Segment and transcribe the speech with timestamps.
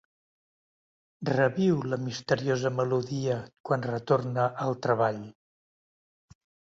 [1.29, 3.35] “Reviu la misteriosa melodia
[3.69, 5.21] quan retorna al treball.